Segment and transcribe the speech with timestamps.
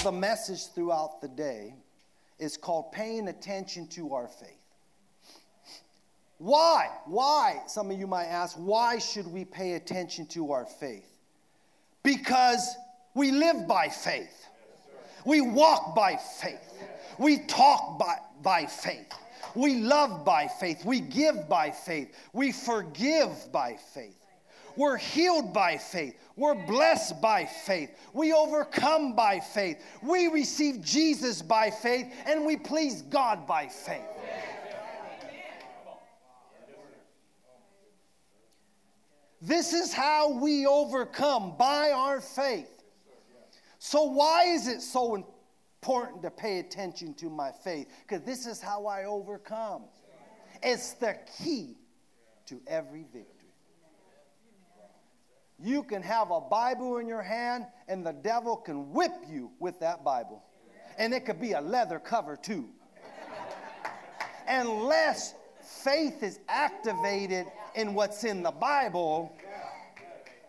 [0.00, 1.74] of the message throughout the day
[2.38, 4.48] is called Paying Attention to Our Faith.
[6.38, 6.88] Why?
[7.04, 7.60] Why?
[7.66, 11.06] Some of you might ask, why should we pay attention to our faith?
[12.02, 12.76] Because
[13.14, 14.46] we live by faith.
[15.26, 16.82] We walk by faith.
[17.18, 19.12] We talk by, by faith.
[19.54, 20.82] We love by faith.
[20.82, 22.16] We give by faith.
[22.32, 24.19] We forgive by faith.
[24.76, 26.16] We're healed by faith.
[26.36, 27.90] We're blessed by faith.
[28.12, 29.78] We overcome by faith.
[30.02, 32.12] We receive Jesus by faith.
[32.26, 34.00] And we please God by faith.
[39.42, 42.82] This is how we overcome by our faith.
[43.78, 47.88] So, why is it so important to pay attention to my faith?
[48.06, 49.84] Because this is how I overcome.
[50.62, 51.78] It's the key
[52.46, 53.39] to every victory.
[55.62, 59.78] You can have a Bible in your hand, and the devil can whip you with
[59.80, 60.42] that Bible.
[60.96, 62.68] And it could be a leather cover, too.
[64.48, 69.36] Unless faith is activated in what's in the Bible,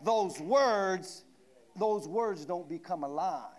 [0.02, 1.24] those words,
[1.76, 3.52] those words don't become alive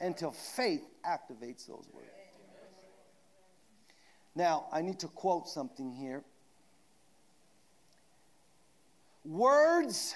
[0.00, 2.08] until faith activates those words.
[4.34, 6.24] Now, I need to quote something here.
[9.24, 10.14] Words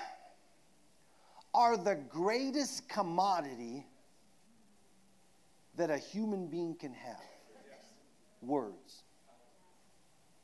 [1.56, 3.86] are the greatest commodity
[5.76, 7.16] that a human being can have.
[8.42, 9.02] Words.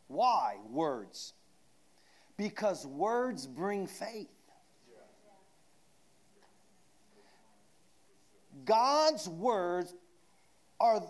[0.09, 1.35] Why words?
[2.37, 4.29] Because words bring faith.
[8.65, 9.95] God's words
[10.81, 11.03] are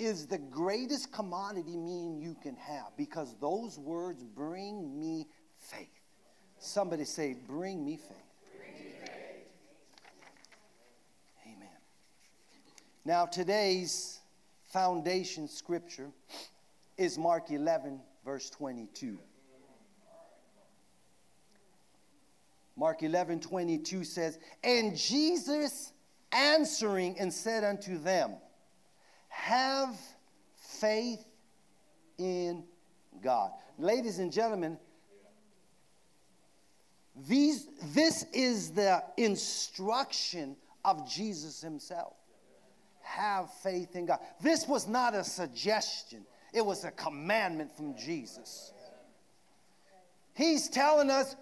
[0.00, 5.26] is the greatest commodity me and you can have because those words bring me
[5.58, 5.88] faith.
[6.58, 8.08] Somebody say, bring me faith.
[8.56, 9.46] Bring me faith.
[11.46, 11.68] Amen.
[13.04, 14.20] Now, today's
[14.66, 16.10] foundation scripture
[16.98, 19.18] is Mark 11, verse 22.
[22.76, 25.92] Mark 11, 22 says, And Jesus
[26.32, 28.34] answering and said unto them,
[29.28, 29.98] Have
[30.56, 31.24] faith
[32.18, 32.64] in
[33.22, 33.50] God.
[33.78, 34.78] Ladies and gentlemen,
[37.28, 42.14] these, this is the instruction of Jesus himself.
[43.10, 44.20] Have faith in God.
[44.40, 48.72] This was not a suggestion, it was a commandment from Jesus.
[50.34, 51.34] He's telling us,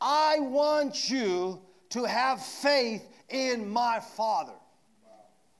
[0.00, 4.54] I want you to have faith in my Father.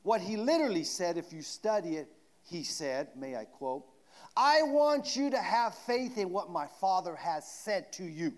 [0.02, 2.08] What he literally said, if you study it,
[2.42, 3.84] he said, may I quote,
[4.36, 8.32] I want you to have faith in what my Father has said to you.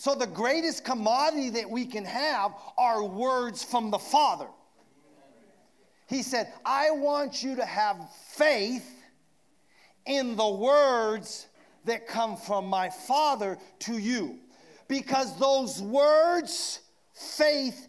[0.00, 4.46] So, the greatest commodity that we can have are words from the Father.
[6.08, 8.90] He said, I want you to have faith
[10.06, 11.48] in the words
[11.84, 14.38] that come from my Father to you
[14.88, 16.80] because those words,
[17.12, 17.86] faith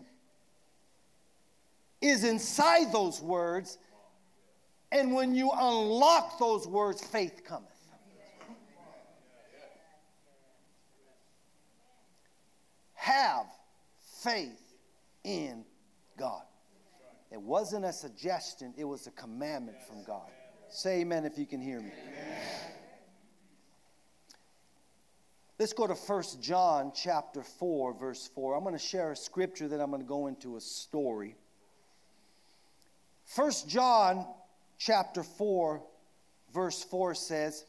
[2.02, 3.78] is inside those words.
[4.92, 7.71] And when you unlock those words, faith cometh.
[13.02, 13.48] Have
[14.24, 14.76] faith
[15.24, 15.66] in
[16.20, 16.44] God.
[17.32, 20.30] It wasn't a suggestion, it was a commandment from God.
[20.70, 21.90] Say amen if you can hear me.
[21.90, 22.38] Amen.
[25.58, 28.56] Let's go to 1 John chapter 4, verse 4.
[28.56, 31.36] I'm going to share a scripture, then I'm going to go into a story.
[33.36, 34.28] 1 John
[34.78, 35.82] chapter 4,
[36.54, 37.66] verse 4 says,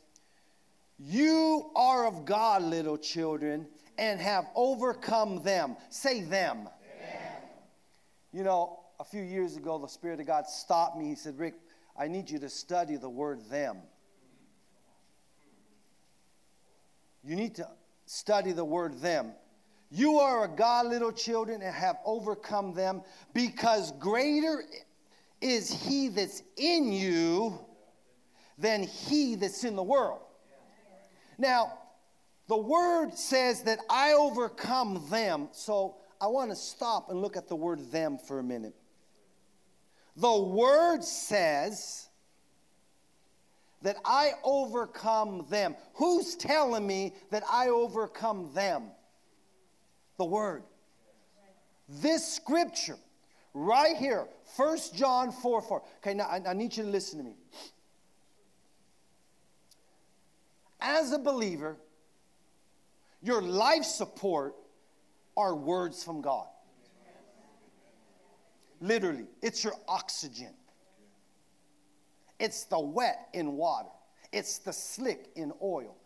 [0.99, 3.67] You are of God, little children,
[3.99, 5.77] and have overcome them.
[5.91, 6.69] Say them.
[8.33, 11.07] You know, a few years ago, the Spirit of God stopped me.
[11.09, 11.55] He said, Rick,
[11.99, 13.79] I need you to study the word them.
[17.25, 17.69] You need to
[18.07, 19.33] study the word them.
[19.91, 23.03] You are a God, little children, and have overcome them
[23.35, 24.65] because greater
[25.41, 27.59] is he that's in you
[28.57, 30.21] than he that's in the world.
[31.37, 31.79] Now,
[32.49, 35.49] the word says that I overcome them.
[35.53, 38.75] So I want to stop and look at the word them for a minute.
[40.17, 42.09] The word says
[43.83, 45.77] that I overcome them.
[45.95, 48.85] Who's telling me that I overcome them?
[50.19, 50.63] The Word.
[51.89, 52.97] This scripture,
[53.55, 55.83] right here, 1 John 4 4.
[55.99, 57.35] Okay, now I, I need you to listen to me.
[60.81, 61.77] As a believer,
[63.23, 64.55] your life support
[65.37, 66.47] are words from God.
[68.81, 70.53] Literally, it's your oxygen.
[72.41, 73.89] It's the wet in water.
[74.33, 75.97] It's the slick in oil.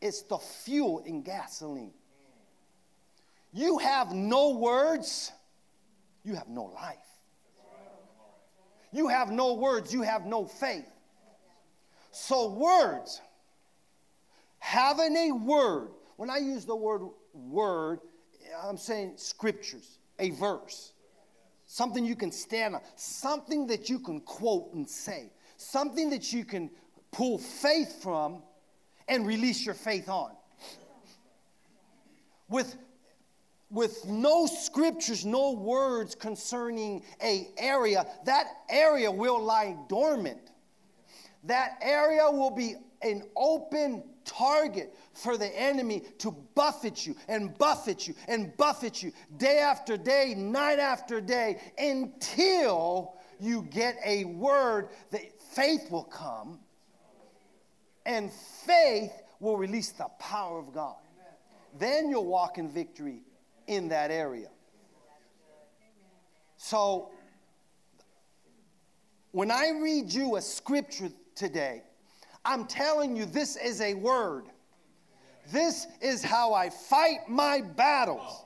[0.00, 1.92] It's the fuel in gasoline.
[3.52, 5.30] You have no words,
[6.24, 6.98] you have no life.
[8.90, 10.90] You have no words, you have no faith.
[12.10, 13.20] So, words,
[14.58, 17.02] having a word, when I use the word
[17.32, 18.00] word,
[18.62, 20.92] I'm saying scriptures, a verse,
[21.66, 26.44] something you can stand on, something that you can quote and say, something that you
[26.44, 26.70] can
[27.10, 28.42] pull faith from
[29.08, 30.30] and release your faith on.
[32.48, 32.76] With
[33.70, 40.52] with no scriptures, no words concerning a area, that area will lie dormant.
[41.42, 48.06] That area will be an open target for the enemy to buffet you and buffet
[48.06, 54.88] you and buffet you day after day, night after day, until you get a word
[55.10, 55.22] that
[55.52, 56.58] faith will come
[58.06, 60.96] and faith will release the power of God.
[61.78, 63.22] Then you'll walk in victory
[63.66, 64.48] in that area.
[66.56, 67.10] So,
[69.32, 71.82] when I read you a scripture today,
[72.44, 74.44] I'm telling you this is a word.
[75.50, 78.44] This is how I fight my battles.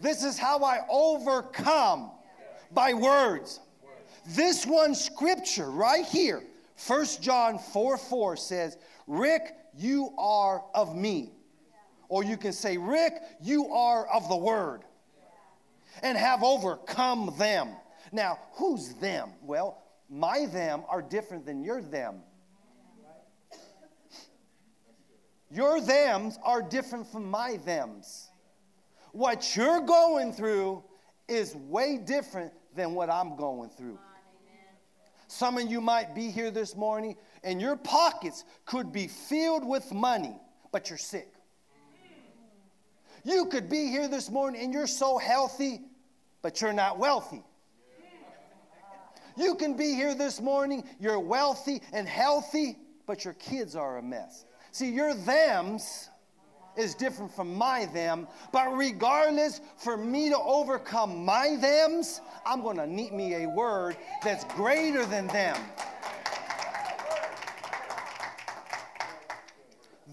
[0.00, 2.10] This is how I overcome
[2.72, 3.60] by words.
[4.26, 6.42] This one scripture right here,
[6.86, 8.76] 1 John 4 4 says,
[9.06, 11.32] Rick, you are of me.
[12.08, 14.82] Or you can say, Rick, you are of the word
[16.02, 17.70] and have overcome them.
[18.12, 19.30] Now, who's them?
[19.42, 22.22] Well, my them are different than your them.
[25.54, 28.28] Your thems are different from my thems.
[29.12, 30.82] What you're going through
[31.28, 34.00] is way different than what I'm going through.
[35.28, 37.14] Some of you might be here this morning
[37.44, 40.36] and your pockets could be filled with money,
[40.72, 41.32] but you're sick.
[43.22, 45.82] You could be here this morning and you're so healthy,
[46.42, 47.44] but you're not wealthy.
[49.36, 52.76] You can be here this morning, you're wealthy and healthy,
[53.06, 54.46] but your kids are a mess.
[54.74, 56.10] See, your thems
[56.76, 62.78] is different from my them, but regardless, for me to overcome my thems, I'm going
[62.78, 65.56] to need me a word that's greater than them.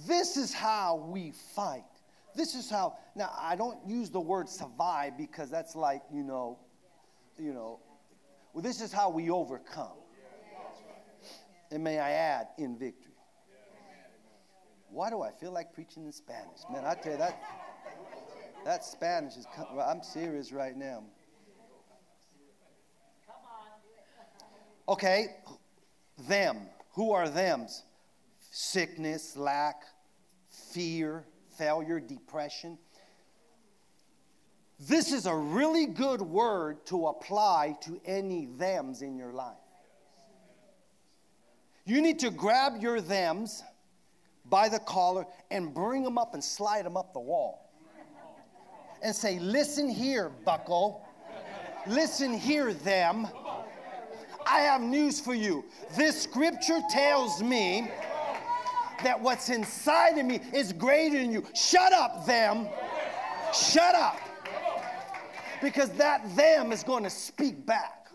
[0.05, 1.81] This is how we fight.
[2.35, 6.59] This is how, now I don't use the word survive because that's like, you know,
[7.39, 7.79] you know,
[8.53, 9.97] well, this is how we overcome.
[11.71, 13.10] And may I add, in victory.
[14.91, 16.59] Why do I feel like preaching in Spanish?
[16.71, 17.41] Man, I tell you, that,
[18.65, 19.47] that Spanish is,
[19.81, 21.03] I'm serious right now.
[23.25, 24.93] Come on.
[24.93, 25.27] Okay,
[26.27, 26.57] them.
[26.93, 27.83] Who are thems?
[28.51, 29.83] Sickness, lack,
[30.49, 31.23] fear,
[31.57, 32.77] failure, depression.
[34.77, 39.55] This is a really good word to apply to any thems in your life.
[41.85, 43.63] You need to grab your thems
[44.51, 47.71] by the collar and bring them up and slide them up the wall.
[49.01, 51.01] And say, Listen here, bucko.
[51.87, 53.27] Listen here, them.
[54.45, 55.65] I have news for you.
[55.95, 57.89] This scripture tells me
[59.03, 61.43] that what's inside of me is greater than you.
[61.55, 62.67] Shut up, them.
[63.53, 64.19] Shut up.
[65.61, 68.07] Because that them is going to speak back.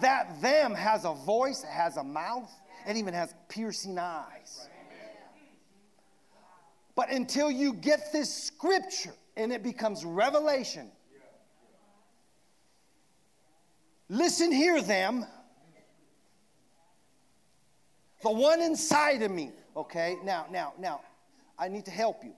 [0.00, 2.50] That them has a voice, has a mouth,
[2.86, 4.69] and even has piercing eyes.
[7.00, 10.90] But until you get this scripture and it becomes revelation,
[14.10, 15.24] listen here, them.
[18.22, 21.00] The one inside of me Okay, now, now, now,
[21.58, 22.34] I need to help you.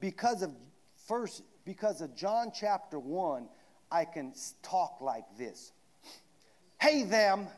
[0.00, 0.52] Because of
[1.06, 3.46] first, because of John chapter 1,
[3.90, 5.72] I can talk like this.
[6.80, 7.48] Hey, them.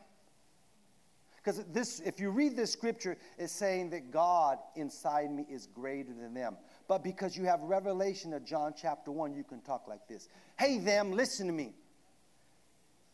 [1.43, 6.13] Because this, if you read this scripture, it's saying that God inside me is greater
[6.13, 6.57] than them.
[6.87, 10.29] But because you have revelation of John chapter 1, you can talk like this.
[10.57, 11.75] Hey, them, listen to me.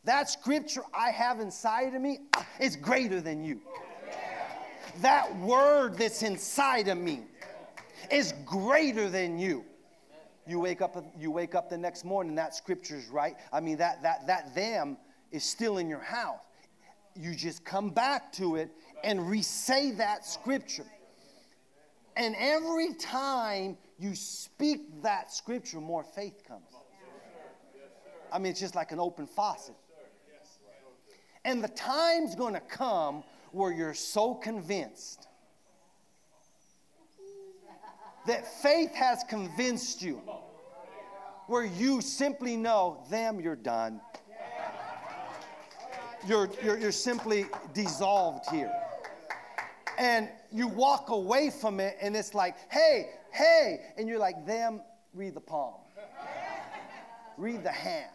[0.04, 2.18] That scripture I have inside of me
[2.60, 3.62] is greater than you.
[5.00, 7.22] That word that's inside of me
[8.10, 9.64] is greater than you.
[10.46, 13.36] You wake up, you wake up the next morning, that scripture's right.
[13.52, 14.98] I mean, that, that, that them
[15.30, 16.40] is still in your house.
[17.18, 18.70] You just come back to it
[19.02, 20.86] and re-say that scripture.
[22.16, 26.62] And every time you speak that scripture, more faith comes.
[28.32, 29.74] I mean, it's just like an open faucet.
[31.44, 35.26] And the time's going to come where you're so convinced
[38.26, 40.20] that faith has convinced you,
[41.46, 44.00] where you simply know, them, you're done.
[46.28, 48.70] You're, you're, you're simply dissolved here.
[49.98, 53.80] And you walk away from it, and it's like, hey, hey.
[53.96, 54.82] And you're like, them,
[55.14, 55.74] read the palm,
[57.38, 58.10] read the hand.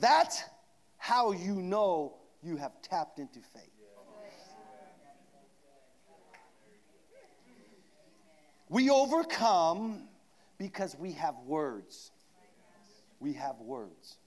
[0.00, 0.44] That's
[0.96, 3.64] how you know you have tapped into faith.
[8.70, 10.08] We overcome
[10.58, 12.12] because we have words.
[13.20, 14.18] We have words.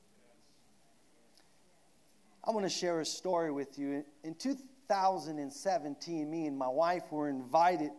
[2.43, 4.03] I want to share a story with you.
[4.23, 7.91] In 2017, me and my wife were invited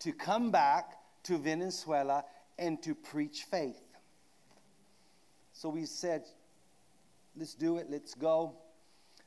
[0.00, 2.24] to come back to Venezuela
[2.58, 3.82] and to preach faith.
[5.52, 6.24] So we said,
[7.36, 8.52] let's do it, let's go.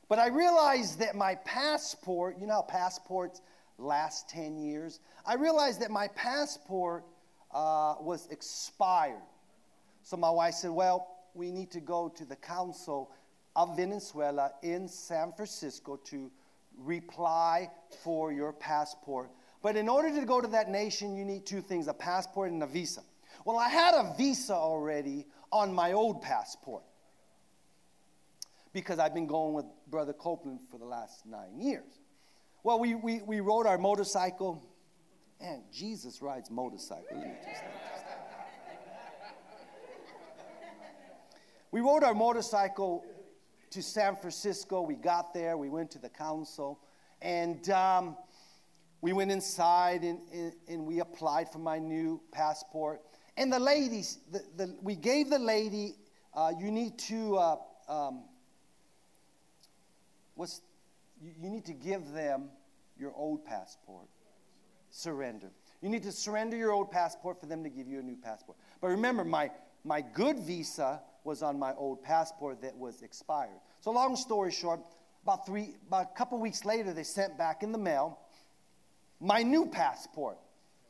[0.08, 3.40] But I realized that my passport, you know how passports
[3.76, 5.00] last 10 years?
[5.26, 7.04] I realized that my passport
[7.52, 9.22] uh, was expired.
[10.02, 13.10] So my wife said, Well, we need to go to the Council
[13.56, 16.30] of Venezuela in San Francisco to
[16.78, 17.70] reply
[18.02, 19.30] for your passport.
[19.62, 22.62] But in order to go to that nation, you need two things a passport and
[22.62, 23.02] a visa.
[23.44, 26.82] Well, I had a visa already on my old passport
[28.72, 32.00] because I've been going with Brother Copeland for the last nine years.
[32.62, 34.62] Well, we, we, we rode our motorcycle,
[35.40, 37.24] and Jesus rides motorcycle.
[41.72, 43.04] we rode our motorcycle
[43.70, 44.82] to San Francisco.
[44.82, 46.80] We got there, we went to the council,
[47.22, 48.16] and um,
[49.00, 53.00] we went inside and, and, and, we applied for my new passport.
[53.36, 55.94] And the ladies, the, the, we gave the lady,
[56.34, 57.56] uh, you need to uh,
[57.88, 58.24] um,
[60.34, 60.60] what's,
[61.22, 62.50] you, you need to give them
[62.98, 64.08] your old passport.
[64.90, 65.50] Surrender.
[65.80, 68.58] You need to surrender your old passport for them to give you a new passport.
[68.80, 69.50] But remember, my,
[69.84, 73.60] my good visa was on my old passport that was expired.
[73.80, 74.80] So, long story short,
[75.22, 78.18] about three, about a couple weeks later, they sent back in the mail
[79.20, 80.38] my new passport.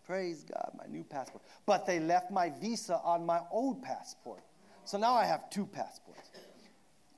[0.07, 1.43] Praise God, my new passport.
[1.67, 4.43] But they left my visa on my old passport.
[4.85, 6.31] So now I have two passports.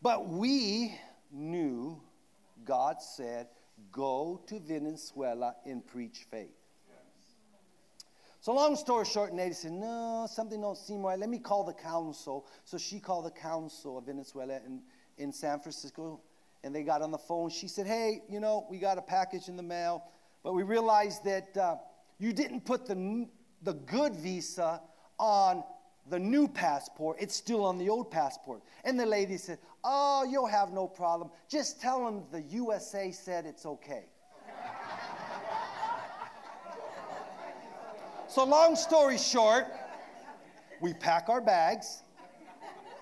[0.02, 0.98] But we
[1.30, 2.00] knew
[2.64, 3.48] God said,
[3.90, 6.61] Go to Venezuela and preach faith.
[8.42, 11.16] So long story short, Nettie said, no, something don't seem right.
[11.16, 12.44] Let me call the council.
[12.64, 14.82] So she called the council of Venezuela in,
[15.16, 16.20] in San Francisco,
[16.64, 17.50] and they got on the phone.
[17.50, 20.02] She said, hey, you know, we got a package in the mail,
[20.42, 21.76] but we realized that uh,
[22.18, 23.28] you didn't put the,
[23.62, 24.80] the good visa
[25.20, 25.62] on
[26.10, 27.18] the new passport.
[27.20, 28.62] It's still on the old passport.
[28.82, 31.30] And the lady said, Oh, you'll have no problem.
[31.48, 34.06] Just tell them the USA said it's okay.
[38.32, 39.66] So, long story short,
[40.80, 42.02] we pack our bags.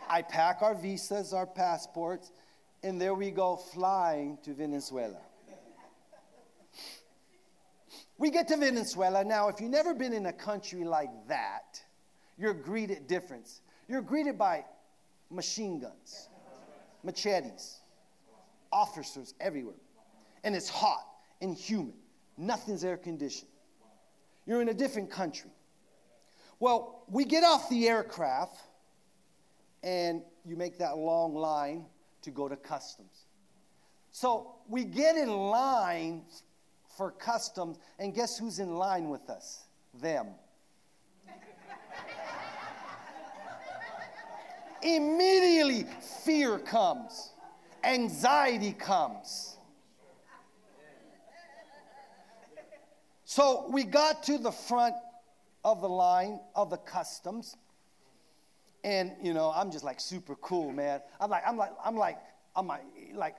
[0.08, 2.32] I pack our visas, our passports,
[2.82, 5.20] and there we go flying to Venezuela.
[8.18, 9.22] We get to Venezuela.
[9.22, 11.80] Now, if you've never been in a country like that,
[12.36, 13.48] you're greeted different.
[13.86, 14.64] You're greeted by
[15.30, 16.28] machine guns,
[17.04, 17.78] machetes,
[18.72, 19.76] officers everywhere.
[20.42, 21.06] And it's hot
[21.40, 21.94] and humid.
[22.36, 23.50] Nothing's air conditioned.
[24.50, 25.52] You're in a different country.
[26.58, 28.60] Well, we get off the aircraft
[29.84, 31.86] and you make that long line
[32.22, 33.26] to go to customs.
[34.10, 36.22] So we get in line
[36.96, 39.66] for customs, and guess who's in line with us?
[39.94, 40.26] Them.
[44.82, 45.86] immediately
[46.24, 47.34] fear comes,
[47.84, 49.49] anxiety comes.
[53.30, 54.96] So we got to the front
[55.64, 57.56] of the line of the customs.
[58.82, 61.00] And you know, I'm just like super cool, man.
[61.20, 62.18] I'm like, I'm like, I'm like,
[62.56, 63.36] I'm like,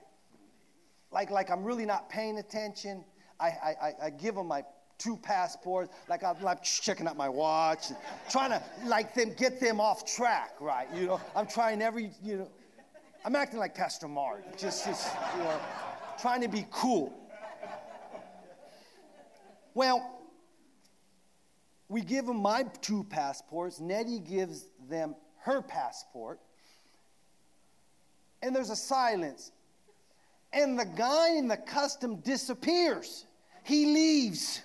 [1.12, 3.03] like, like, I'm really not paying attention.
[3.38, 4.63] I, I, I give them my
[4.98, 5.93] two passports.
[6.07, 7.88] Like I'm like checking out my watch,
[8.29, 10.88] trying to like them get them off track, right?
[10.95, 12.48] You know, I'm trying every, you know,
[13.25, 15.60] I'm acting like Pastor Mark, just, just you know,
[16.17, 17.20] trying to be cool.
[19.73, 20.19] Well,
[21.87, 23.79] we give them my two passports.
[23.79, 26.39] Nettie gives them her passport.
[28.41, 29.51] And there's a silence.
[30.53, 33.25] And the guy in the custom disappears.
[33.63, 34.61] He leaves.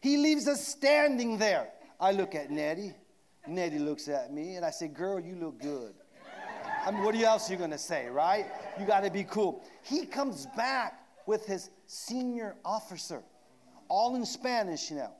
[0.00, 1.68] He leaves us standing there.
[1.98, 2.92] I look at Nettie.
[3.46, 5.94] Nettie looks at me and I say, Girl, you look good.
[6.84, 8.46] I mean, what else are you going to say, right?
[8.78, 9.64] You got to be cool.
[9.82, 13.22] He comes back with his senior officer,
[13.88, 15.12] all in Spanish now.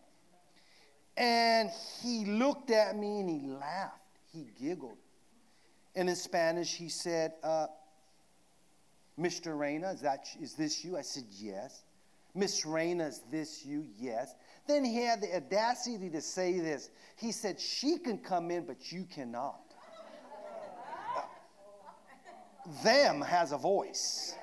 [1.17, 1.71] And
[2.03, 4.01] he looked at me and he laughed.
[4.33, 4.99] He giggled.
[5.95, 7.67] And in Spanish, he said, uh,
[9.19, 9.59] Mr.
[9.59, 10.97] Reyna, is, that, is this you?
[10.97, 11.83] I said, Yes.
[12.35, 13.87] Miss Reyna, is this you?
[13.99, 14.35] Yes.
[14.67, 16.91] Then he had the audacity to say this.
[17.17, 19.61] He said, She can come in, but you cannot.
[22.85, 24.35] them has a voice.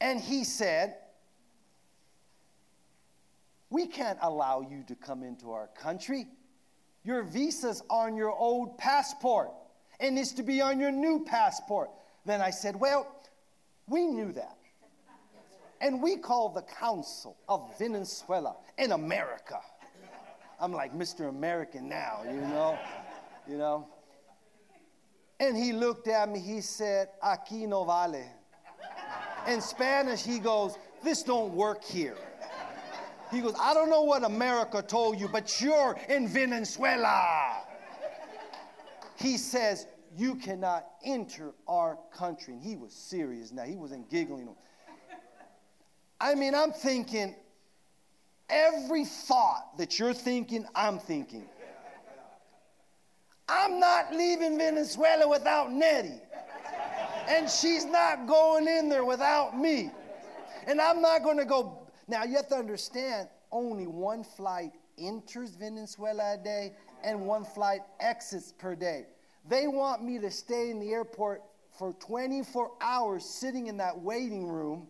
[0.00, 0.96] And he said,
[3.72, 6.26] We can't allow you to come into our country.
[7.04, 9.48] Your visa's on your old passport
[9.98, 11.88] and it's to be on your new passport.
[12.26, 13.06] Then I said, Well,
[13.88, 14.58] we knew that.
[15.80, 19.58] And we call the Council of Venezuela in America.
[20.60, 21.30] I'm like Mr.
[21.30, 22.78] American now, you know,
[23.48, 23.88] you know.
[25.40, 28.22] And he looked at me, he said, Aquí no vale.
[29.48, 32.18] In Spanish, he goes, This don't work here.
[33.32, 37.62] He goes, I don't know what America told you, but you're in Venezuela.
[39.16, 39.86] He says,
[40.16, 42.54] You cannot enter our country.
[42.54, 43.62] And he was serious now.
[43.62, 44.48] He wasn't giggling.
[46.20, 47.34] I mean, I'm thinking,
[48.48, 51.46] every thought that you're thinking, I'm thinking.
[53.48, 56.20] I'm not leaving Venezuela without Nettie.
[57.28, 59.90] And she's not going in there without me.
[60.66, 61.81] And I'm not going to go.
[62.08, 67.80] Now, you have to understand only one flight enters Venezuela a day and one flight
[68.00, 69.06] exits per day.
[69.48, 74.46] They want me to stay in the airport for 24 hours sitting in that waiting
[74.46, 74.86] room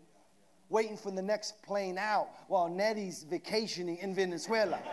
[0.73, 4.79] waiting for the next plane out while Nettie's vacationing in Venezuela.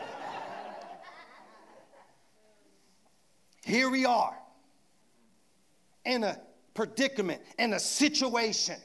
[3.63, 4.37] Here we are
[6.03, 6.37] in a
[6.73, 8.75] predicament, in a situation.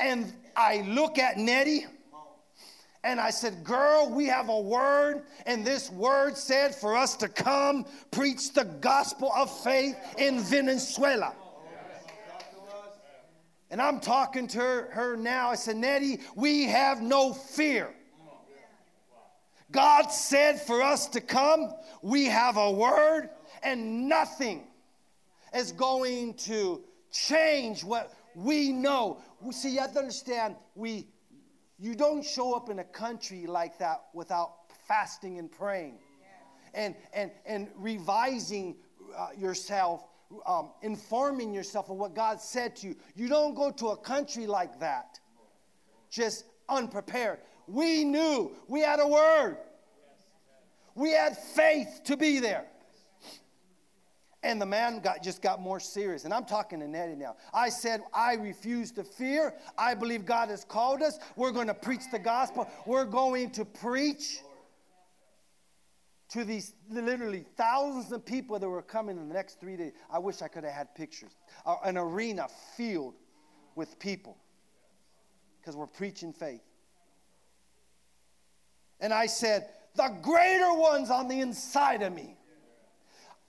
[0.00, 1.86] And I look at Nettie
[3.04, 7.28] and I said, Girl, we have a word, and this word said for us to
[7.28, 11.32] come preach the gospel of faith in Venezuela.
[13.70, 15.50] And I'm talking to her, her now.
[15.50, 17.90] I said, Nettie, we have no fear.
[19.70, 23.28] God said for us to come, we have a word,
[23.62, 24.66] and nothing
[25.54, 26.82] is going to
[27.12, 29.20] change what we know.
[29.40, 31.08] We, see, you have to understand, we
[31.78, 35.98] you don't show up in a country like that without fasting and praying
[36.74, 38.76] and and and revising
[39.16, 40.04] uh, yourself
[40.46, 42.96] um, informing yourself of what God said to you.
[43.14, 45.18] You don't go to a country like that
[46.10, 47.38] just unprepared.
[47.66, 49.58] We knew we had a word,
[50.94, 52.66] we had faith to be there.
[54.48, 56.24] And the man got, just got more serious.
[56.24, 57.36] And I'm talking to Nettie now.
[57.52, 59.52] I said, I refuse to fear.
[59.76, 61.18] I believe God has called us.
[61.36, 62.66] We're going to preach the gospel.
[62.86, 64.38] We're going to preach
[66.30, 69.92] to these literally thousands of people that were coming in the next three days.
[70.10, 71.32] I wish I could have had pictures.
[71.84, 73.16] An arena filled
[73.74, 74.38] with people
[75.60, 76.62] because we're preaching faith.
[78.98, 82.38] And I said, The greater one's on the inside of me.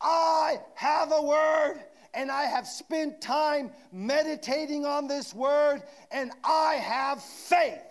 [0.02, 1.84] I have a word
[2.14, 7.84] and I have spent time meditating on this word, and I have faith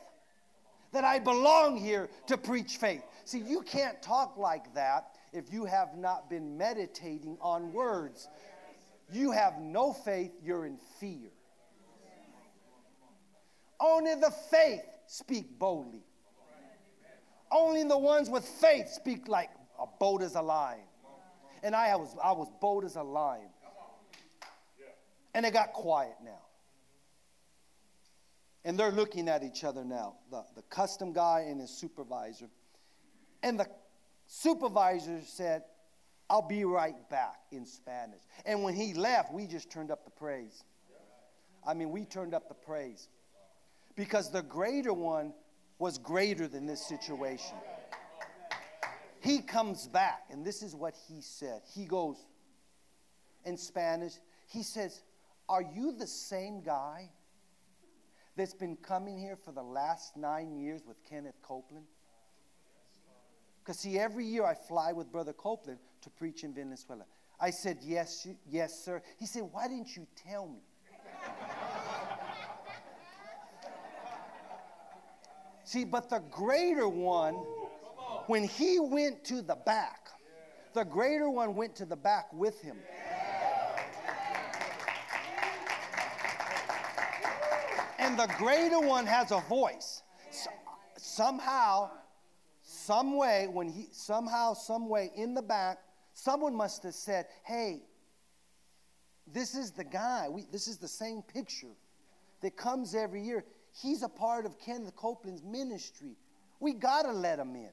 [0.93, 3.03] that I belong here to preach faith.
[3.25, 8.29] See, you can't talk like that if you have not been meditating on words.
[9.13, 11.31] You have no faith, you're in fear.
[13.81, 16.03] Only the faith speak boldly.
[17.51, 20.88] Only the ones with faith speak like a bold as a lion.
[21.63, 23.51] And I was, I was bold as a lion.
[25.35, 26.41] And it got quiet now.
[28.65, 32.47] And they're looking at each other now, the, the custom guy and his supervisor.
[33.43, 33.67] And the
[34.27, 35.63] supervisor said,
[36.29, 38.21] I'll be right back in Spanish.
[38.45, 40.65] And when he left, we just turned up the praise.
[41.67, 43.09] I mean, we turned up the praise.
[43.97, 45.33] Because the greater one
[45.79, 47.57] was greater than this situation.
[49.21, 51.63] He comes back, and this is what he said.
[51.75, 52.17] He goes
[53.45, 54.15] in Spanish,
[54.47, 55.03] he says,
[55.49, 57.11] Are you the same guy
[58.37, 61.87] that's been coming here for the last nine years with Kenneth Copeland?
[63.61, 67.05] Because, see, every year I fly with Brother Copeland to preach in Venezuela.
[67.41, 69.03] I said, Yes, yes, sir.
[69.19, 70.61] He said, Why didn't you tell me?
[75.65, 77.37] See, but the greater one,
[78.29, 80.11] when he went to the back,
[80.75, 82.77] the greater one went to the back with him.
[87.99, 90.03] And the greater one has a voice.
[90.31, 90.51] So,
[90.99, 91.91] somehow,
[92.63, 95.79] some way, when he somehow, some way in the back,
[96.13, 97.81] someone must have said, Hey,
[99.27, 100.29] this is the guy.
[100.29, 101.75] We, this is the same picture
[102.43, 103.45] that comes every year.
[103.83, 106.17] He's a part of Kenneth Copeland's ministry.
[106.61, 107.71] We got to let him in.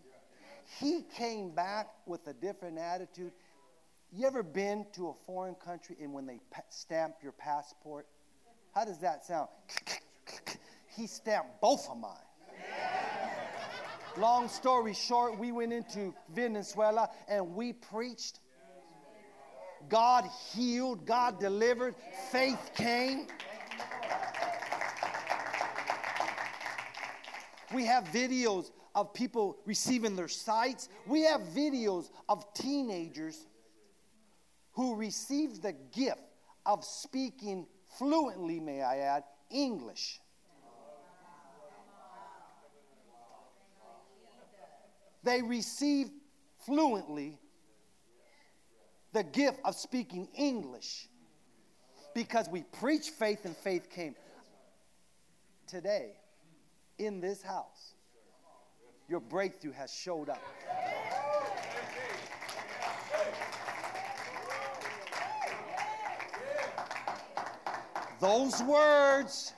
[0.79, 3.31] He came back with a different attitude.
[4.11, 8.07] You ever been to a foreign country and when they stamp your passport?
[8.73, 9.49] How does that sound?
[10.95, 12.11] he stamped both of mine.
[14.17, 18.39] Long story short, we went into Venezuela and we preached.
[19.89, 21.95] God healed, God delivered,
[22.31, 23.27] faith came.
[27.73, 30.89] We have videos of people receiving their sights.
[31.05, 33.45] We have videos of teenagers
[34.71, 36.21] who received the gift
[36.65, 37.67] of speaking
[37.99, 40.19] fluently, may I add, English.
[45.23, 46.11] They received
[46.65, 47.39] fluently
[49.11, 51.07] the gift of speaking English
[52.13, 54.15] because we preach faith and faith came.
[55.67, 56.11] Today,
[56.99, 57.94] in this house,
[59.07, 60.41] your breakthrough has showed up.
[68.19, 69.53] Those words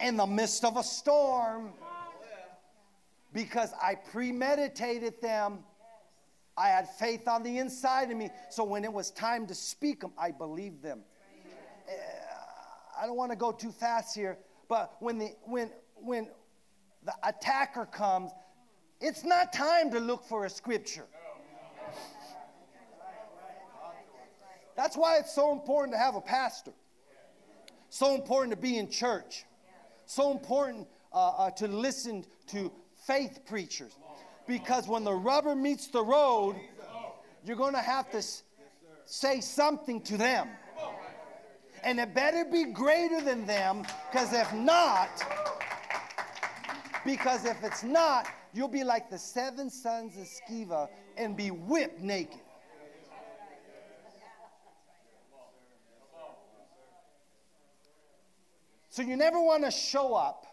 [0.00, 1.72] in the midst of a storm,
[3.32, 5.60] because I premeditated them.
[6.56, 8.30] I had faith on the inside of me.
[8.50, 11.00] So when it was time to speak them, I believed them.
[11.88, 11.92] Eh,
[13.00, 16.28] I don't want to go too fast here, but when the when when
[17.04, 18.30] the attacker comes,
[19.00, 21.06] it's not time to look for a scripture.
[24.76, 26.72] That's why it's so important to have a pastor.
[27.90, 29.44] So important to be in church.
[30.06, 32.72] So important uh, uh, to listen to
[33.06, 33.92] faith preachers.
[34.46, 36.56] Because when the rubber meets the road,
[37.44, 38.22] you're going to have to
[39.04, 40.48] say something to them.
[41.84, 45.10] And it better be greater than them, because if not,
[47.04, 52.00] because if it's not, you'll be like the seven sons of Sceva and be whipped
[52.00, 52.40] naked.
[58.90, 60.44] So you never want to show up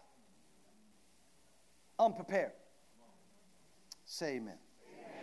[1.98, 2.52] unprepared.
[4.06, 4.54] Say amen.
[4.96, 5.14] amen.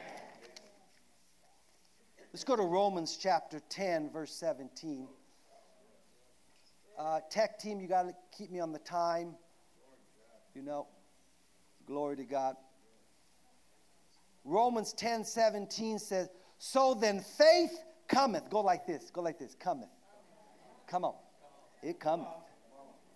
[2.32, 5.08] Let's go to Romans chapter 10, verse 17.
[6.98, 9.34] Uh, tech team, you got to keep me on the time.
[10.54, 10.88] You know.
[11.88, 12.56] Glory to God.
[14.44, 18.50] Romans 10 17 says, So then faith cometh.
[18.50, 19.10] Go like this.
[19.10, 19.56] Go like this.
[19.56, 19.90] Cometh.
[20.88, 21.16] Come on.
[21.82, 22.28] It cometh.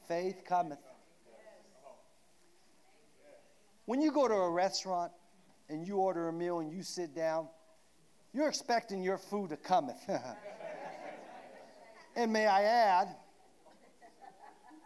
[0.07, 0.79] Faith cometh.
[3.85, 5.11] When you go to a restaurant
[5.69, 7.47] and you order a meal and you sit down,
[8.33, 9.97] you're expecting your food to cometh.
[12.15, 13.15] and may I add,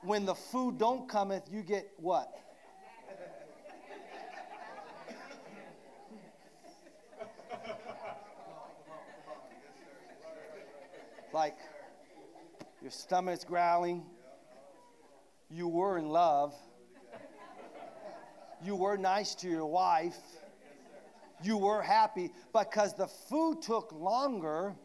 [0.03, 2.33] when the food don't cometh, you get what?
[11.35, 11.57] Like
[12.81, 14.05] your stomach's growling.
[15.51, 16.55] You were in love.
[18.63, 20.17] You were nice to your wife.
[21.43, 24.75] You were happy because the food took longer.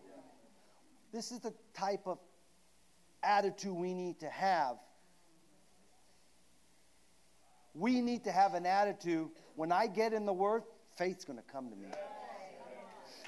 [1.12, 2.18] This is the type of
[3.22, 4.74] attitude we need to have.
[7.74, 10.64] We need to have an attitude when I get in the Word,
[10.96, 11.90] faith's going to come to me.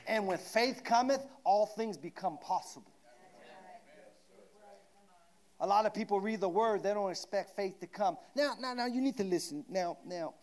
[0.08, 2.91] And when faith cometh, all things become possible.
[5.62, 8.16] A lot of people read the word, they don't expect faith to come.
[8.34, 9.64] Now, now, now, you need to listen.
[9.68, 10.34] Now, now,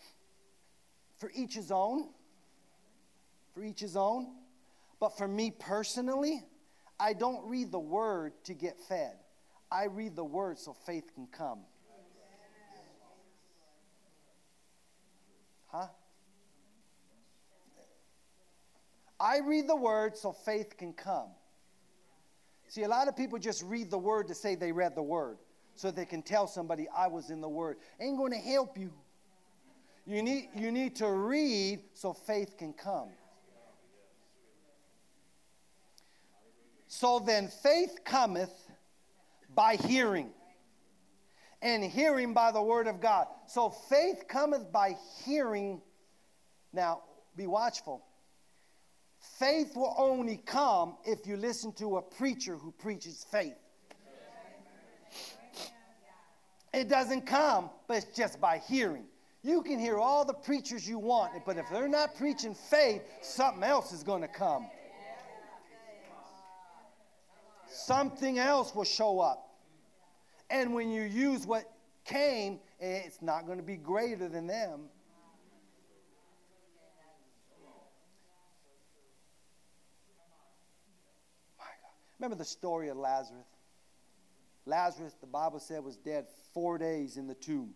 [1.17, 2.07] for each his own.
[3.53, 4.31] For each his own.
[4.97, 6.45] But for me personally,
[6.97, 9.17] I don't read the word to get fed.
[9.69, 11.59] I read the word so faith can come.
[15.67, 15.87] Huh?
[19.19, 21.27] I read the word so faith can come.
[22.69, 25.39] See, a lot of people just read the word to say they read the word
[25.73, 27.77] so they can tell somebody I was in the word.
[27.99, 28.93] Ain't going to help you.
[30.05, 33.09] You need, you need to read so faith can come.
[36.87, 38.51] So then faith cometh
[39.55, 40.29] by hearing,
[41.61, 43.27] and hearing by the word of God.
[43.47, 45.81] So faith cometh by hearing.
[46.71, 47.01] Now,
[47.35, 48.03] be watchful.
[49.19, 53.55] Faith will only come if you listen to a preacher who preaches faith.
[56.73, 59.05] It doesn't come, but it's just by hearing.
[59.41, 63.63] You can hear all the preachers you want, but if they're not preaching faith, something
[63.63, 64.67] else is going to come.
[67.67, 69.55] Something else will show up.
[70.49, 71.71] And when you use what
[72.05, 74.89] came, it's not going to be greater than them.
[82.19, 83.47] Remember the story of Lazarus?
[84.65, 87.73] Lazarus, the Bible said, was dead four days in the tomb.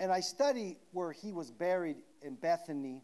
[0.00, 3.02] And I studied where he was buried in Bethany,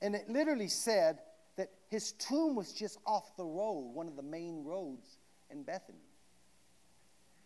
[0.00, 1.18] and it literally said
[1.56, 5.18] that his tomb was just off the road, one of the main roads
[5.50, 5.98] in Bethany.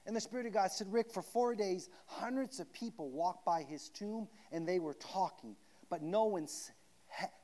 [0.06, 3.62] And the Spirit of God said, Rick, for four days, hundreds of people walked by
[3.62, 5.56] his tomb and they were talking,
[5.88, 6.46] but no one,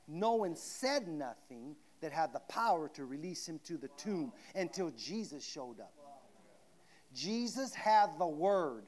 [0.07, 4.91] no one said nothing that had the power to release him to the tomb until
[4.91, 5.93] Jesus showed up.
[7.13, 8.83] Jesus had the word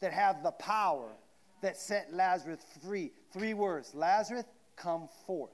[0.00, 1.16] that had the power
[1.62, 3.12] that set Lazarus free.
[3.32, 4.44] Three words Lazarus,
[4.76, 5.52] come forth.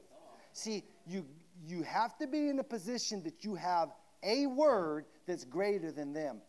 [0.53, 1.25] See, you,
[1.67, 3.91] you have to be in a position that you have
[4.23, 6.41] a word that's greater than them.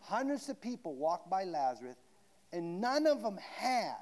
[0.00, 1.96] Hundreds of people walked by Lazarus,
[2.52, 3.96] and none of them had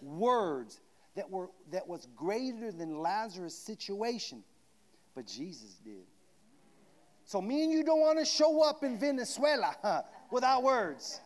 [0.00, 0.80] words
[1.16, 4.42] that were that was greater than Lazarus' situation,
[5.14, 6.06] but Jesus did.
[7.24, 11.20] So me and you don't want to show up in Venezuela huh, without words.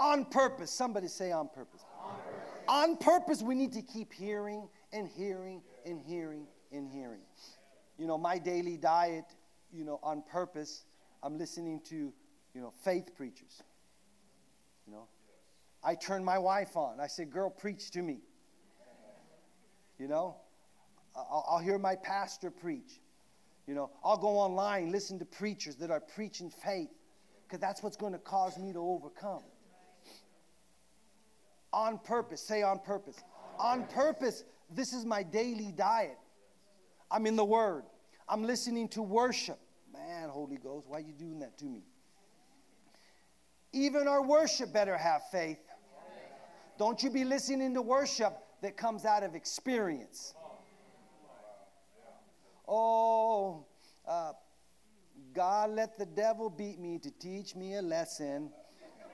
[0.00, 0.70] on purpose.
[0.70, 1.84] Somebody say on purpose.
[2.02, 2.64] On purpose.
[2.66, 7.20] On purpose, we need to keep hearing and hearing and hearing and hearing.
[7.98, 9.26] You know, my daily diet,
[9.72, 10.84] you know, on purpose,
[11.22, 12.12] I'm listening to,
[12.54, 13.62] you know, faith preachers.
[14.86, 15.08] You know,
[15.82, 17.00] I turn my wife on.
[17.00, 18.18] I say, girl, preach to me.
[19.98, 20.36] You know,
[21.14, 23.00] I'll, I'll hear my pastor preach.
[23.66, 26.90] You know, I'll go online, listen to preachers that are preaching faith,
[27.46, 29.42] because that's what's going to cause me to overcome.
[31.72, 33.16] On purpose, say on purpose.
[33.58, 36.18] On purpose, this is my daily diet.
[37.10, 37.84] I'm in the Word.
[38.28, 39.58] I'm listening to worship.
[39.92, 41.82] Man, Holy Ghost, why are you doing that to me?
[43.72, 45.58] Even our worship better have faith.
[46.80, 50.32] Don't you be listening to worship that comes out of experience.
[52.66, 53.66] Oh,
[54.08, 54.32] uh,
[55.34, 58.50] God let the devil beat me to teach me a lesson.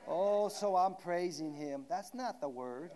[0.06, 1.86] Oh, so I'm praising him.
[1.88, 2.92] That's not the word.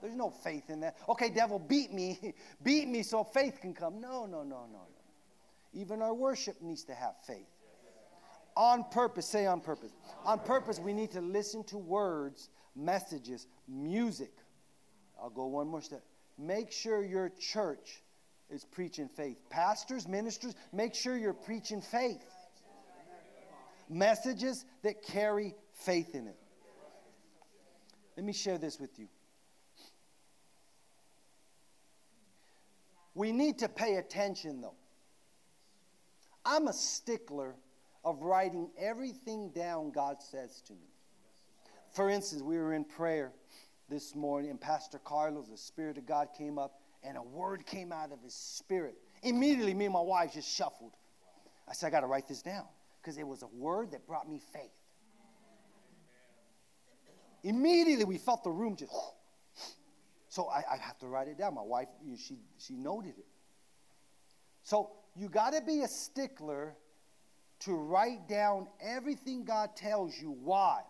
[0.00, 0.98] There's no faith in that.
[1.08, 2.32] Okay, devil, beat me.
[2.62, 4.00] beat me so faith can come.
[4.00, 4.86] No, no, no, no, no.
[5.74, 7.48] Even our worship needs to have faith.
[8.56, 9.90] On purpose, say on purpose.
[10.24, 14.32] On purpose, we need to listen to words, messages, music
[15.22, 16.02] I'll go one more step.
[16.36, 18.02] Make sure your church
[18.50, 19.38] is preaching faith.
[19.50, 22.24] Pastors, ministers, make sure you're preaching faith.
[23.88, 26.36] Messages that carry faith in it.
[28.16, 29.08] Let me share this with you.
[33.14, 34.74] We need to pay attention, though.
[36.44, 37.54] I'm a stickler
[38.04, 40.91] of writing everything down God says to me.
[41.92, 43.32] For instance, we were in prayer
[43.90, 47.92] this morning, and Pastor Carlos, the Spirit of God came up, and a word came
[47.92, 48.94] out of his spirit.
[49.22, 50.92] Immediately, me and my wife just shuffled.
[51.68, 52.64] I said, I got to write this down
[53.00, 54.70] because it was a word that brought me faith.
[57.44, 58.92] Immediately, we felt the room just.
[60.28, 61.54] So I, I have to write it down.
[61.54, 63.26] My wife, she, she noted it.
[64.62, 66.74] So you got to be a stickler
[67.60, 70.30] to write down everything God tells you.
[70.42, 70.80] Why?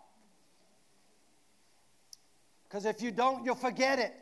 [2.73, 4.15] Because if you don't, you'll forget it.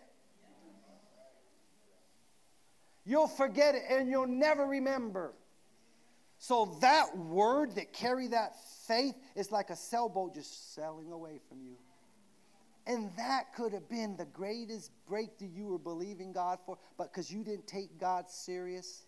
[3.05, 5.31] You'll forget it and you'll never remember.
[6.37, 8.55] So that word that carry that
[8.89, 11.77] faith is like a sailboat just sailing away from you.
[12.85, 17.31] And that could have been the greatest breakthrough you were believing God for, but because
[17.31, 19.05] you didn't take God serious,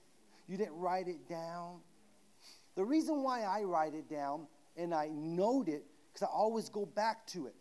[0.47, 1.81] you didn't write it down.
[2.75, 6.85] The reason why I write it down and I note it, because I always go
[6.85, 7.55] back to it.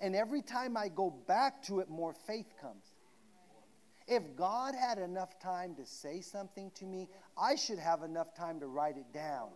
[0.00, 2.84] And every time I go back to it, more faith comes.
[4.06, 8.60] If God had enough time to say something to me, I should have enough time
[8.60, 9.50] to write it down.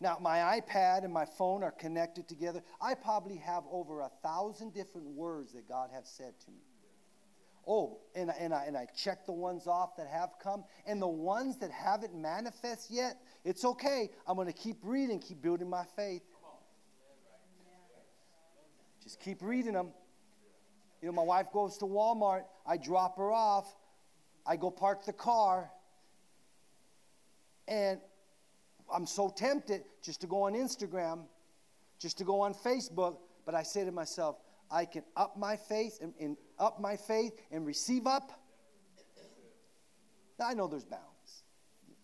[0.00, 2.62] Now, my iPad and my phone are connected together.
[2.80, 6.62] I probably have over a thousand different words that God has said to me.
[7.70, 10.64] Oh, and, and, I, and I check the ones off that have come.
[10.86, 14.08] And the ones that haven't manifest yet, it's okay.
[14.26, 16.22] I'm going to keep reading, keep building my faith.
[19.04, 19.90] Just keep reading them.
[21.02, 22.44] You know, my wife goes to Walmart.
[22.66, 23.66] I drop her off.
[24.46, 25.70] I go park the car.
[27.68, 28.00] And
[28.92, 31.24] I'm so tempted just to go on Instagram,
[31.98, 33.18] just to go on Facebook.
[33.44, 34.36] But I say to myself,
[34.70, 38.32] I can up my faith and, and up my faith and receive up.
[40.38, 41.42] Now, I know there's bounds.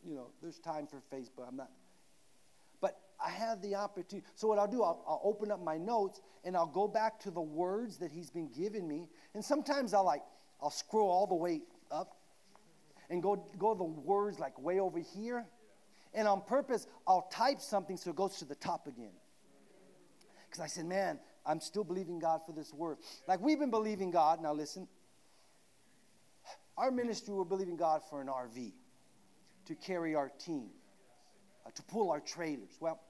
[0.05, 1.49] You know, there's time for Facebook.
[1.49, 1.71] I'm not.
[2.81, 4.27] But I have the opportunity.
[4.35, 7.31] So what I'll do, I'll, I'll open up my notes and I'll go back to
[7.31, 9.09] the words that he's been giving me.
[9.35, 10.23] And sometimes I'll like,
[10.61, 12.17] I'll scroll all the way up
[13.09, 15.47] and go, go the words like way over here.
[16.13, 19.13] And on purpose, I'll type something so it goes to the top again.
[20.49, 22.99] Because I said, man, I'm still believing God for this word.
[23.29, 24.41] Like we've been believing God.
[24.43, 24.89] Now listen.
[26.77, 28.73] Our ministry, we're believing God for an RV
[29.67, 30.71] to carry our team,
[31.65, 32.77] uh, to pull our trailers.
[32.81, 33.01] Well,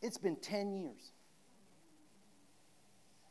[0.00, 1.12] it's been 10 years.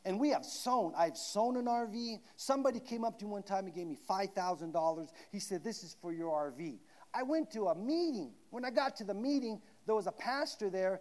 [0.04, 0.92] And we have sown.
[0.96, 2.20] I've sown an RV.
[2.36, 5.08] Somebody came up to me one time and gave me $5,000.
[5.32, 6.78] He said, This is for your RV.
[7.14, 8.32] I went to a meeting.
[8.50, 11.00] When I got to the meeting, there was a pastor there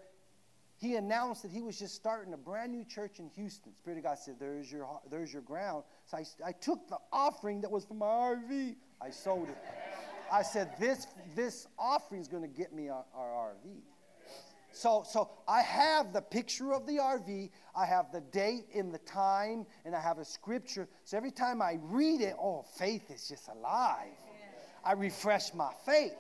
[0.78, 3.74] he announced that he was just starting a brand new church in Houston.
[3.76, 5.84] Spirit of God said, There's your, there's your ground.
[6.06, 9.58] So I, I took the offering that was from my RV, I sold it.
[10.32, 13.82] I said, This, this offering is going to get me our, our RV.
[14.74, 18.98] So, so I have the picture of the RV, I have the date and the
[19.00, 20.90] time, and I have a scripture.
[21.04, 24.10] So every time I read it, oh, faith is just alive.
[24.84, 26.16] I refresh my faith.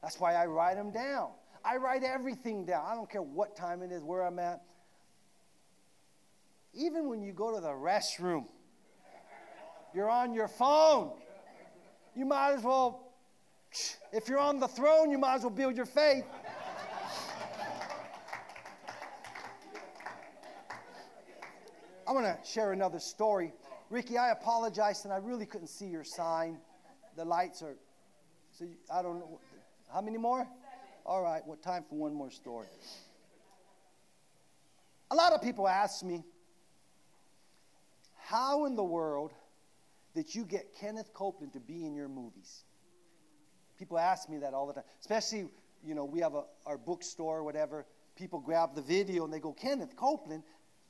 [0.00, 1.30] That's why I write them down.
[1.64, 2.84] I write everything down.
[2.86, 4.62] I don't care what time it is, where I'm at.
[6.74, 8.46] Even when you go to the restroom,
[9.94, 11.12] you're on your phone.
[12.14, 13.12] You might as well,
[14.12, 16.24] if you're on the throne, you might as well build your faith.
[22.06, 23.54] I want to share another story.
[23.88, 26.58] Ricky, I apologize, and I really couldn't see your sign.
[27.16, 27.76] The lights are,
[28.52, 29.40] so I don't know.
[29.92, 30.46] How many more?
[31.06, 32.66] All right, what time for one more story?
[35.10, 36.24] A lot of people ask me,
[38.16, 39.32] how in the world
[40.14, 42.64] did you get Kenneth Copeland to be in your movies?
[43.78, 45.48] People ask me that all the time, especially,
[45.84, 47.84] you know, we have a, our bookstore or whatever.
[48.16, 50.42] People grab the video and they go, Kenneth Copeland,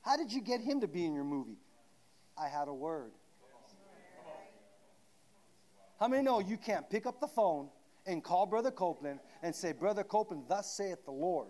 [0.03, 1.59] how did you get him to be in your movie?
[2.39, 3.13] I had a word.
[5.99, 7.69] How many know you can't pick up the phone
[8.07, 11.49] and call Brother Copeland and say, Brother Copeland, thus saith the Lord.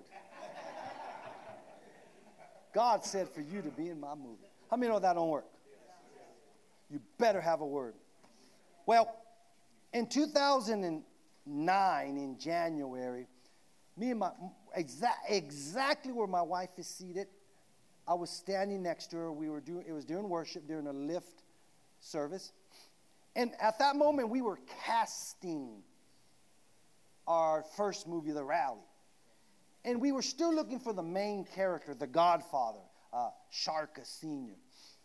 [2.73, 4.51] God said for you to be in my movie.
[4.71, 5.47] How many know that don't work?
[6.91, 7.95] You better have a word.
[8.87, 9.15] Well,
[9.93, 13.27] in 2009, in January,
[13.97, 14.31] me and my,
[14.77, 17.29] exa- exactly where my wife is seated,
[18.07, 19.33] I was standing next to her.
[19.33, 21.45] We were doing, it was during worship, during a lift
[22.01, 22.53] service.
[23.37, 25.83] And at that moment, we were casting
[27.27, 28.81] our first movie, The Rally.
[29.85, 32.81] And we were still looking for the main character, the Godfather,
[33.13, 34.55] uh, Sharka Sr.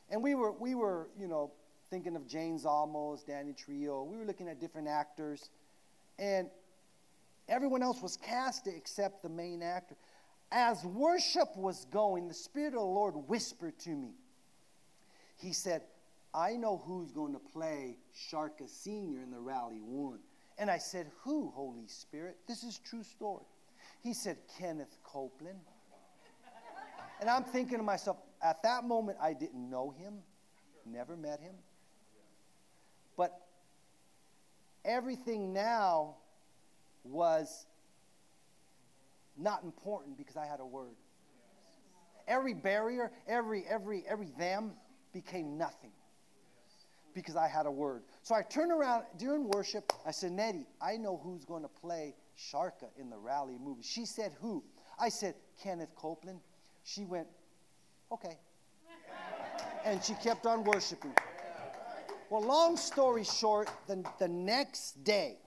[0.10, 1.52] And we were, we were, you know,
[1.90, 4.08] thinking of James Olmos, Danny Trejo.
[4.08, 5.50] We were looking at different actors.
[6.18, 6.50] And
[7.48, 9.96] everyone else was cast except the main actor.
[10.52, 14.14] As worship was going, the Spirit of the Lord whispered to me.
[15.38, 15.84] He said,
[16.34, 19.22] I know who's going to play Sharka Sr.
[19.22, 20.20] in the Rally 1.
[20.60, 22.38] And I said, Who, Holy Spirit?
[22.48, 23.46] This is true story.
[24.04, 25.60] He said, Kenneth Copeland.
[27.22, 30.16] And I'm thinking to myself, at that moment, I didn't know him,
[30.86, 31.56] never met him.
[33.18, 33.40] But
[34.86, 36.16] everything now
[37.04, 37.66] was
[39.38, 40.96] not important because I had a word.
[42.28, 44.74] Every barrier, every, every, every them
[45.14, 45.92] became nothing
[47.14, 48.04] because I had a word.
[48.22, 49.92] So I turned around during worship.
[50.06, 53.84] I said, Nettie, I know who's going to play Sharka in the Rally movie.
[53.84, 54.64] She said, Who?
[55.00, 56.40] I said, Kenneth Copeland.
[56.84, 57.28] She went,
[58.12, 58.38] Okay.
[59.86, 61.14] and she kept on worshiping.
[62.30, 65.38] Well, long story short, the, the next day,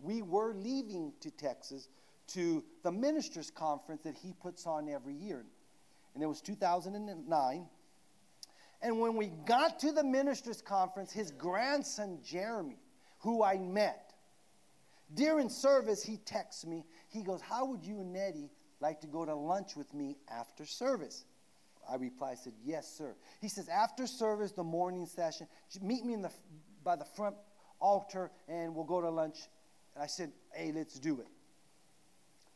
[0.00, 1.88] we were leaving to Texas
[2.28, 5.44] to the ministers' conference that he puts on every year.
[6.14, 7.66] And it was 2009.
[8.82, 12.78] And when we got to the ministers' conference, his grandson, Jeremy,
[13.20, 14.12] who I met,
[15.14, 16.84] during service, he texts me.
[17.08, 18.50] He goes, How would you and Nettie
[18.80, 21.24] like to go to lunch with me after service?
[21.88, 23.14] I replied, I said, Yes, sir.
[23.40, 25.46] He says, After service, the morning session,
[25.80, 26.30] meet me in the,
[26.82, 27.36] by the front
[27.80, 29.38] altar and we'll go to lunch.
[29.94, 31.28] And I said, Hey, let's do it.